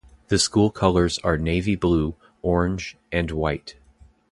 The 0.29 0.39
school 0.39 0.71
colors 0.71 1.19
are 1.19 1.37
navy 1.37 1.75
blue, 1.75 2.15
orange, 2.41 2.97
and 3.11 3.29
white. 3.29 3.75